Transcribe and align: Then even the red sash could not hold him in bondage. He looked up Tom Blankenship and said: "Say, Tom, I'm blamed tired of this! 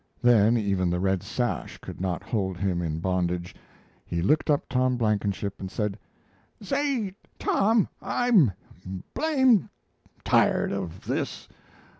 Then 0.23 0.57
even 0.57 0.89
the 0.89 0.99
red 0.99 1.21
sash 1.21 1.77
could 1.77 2.01
not 2.01 2.23
hold 2.23 2.57
him 2.57 2.81
in 2.81 2.97
bondage. 2.97 3.53
He 4.03 4.23
looked 4.23 4.49
up 4.49 4.67
Tom 4.67 4.97
Blankenship 4.97 5.59
and 5.59 5.69
said: 5.69 5.99
"Say, 6.59 7.13
Tom, 7.37 7.87
I'm 8.01 8.51
blamed 9.13 9.69
tired 10.23 10.71
of 10.71 11.05
this! 11.05 11.47